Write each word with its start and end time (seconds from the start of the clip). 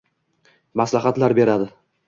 maslahatlar 0.81 1.39
beradi 1.43 1.73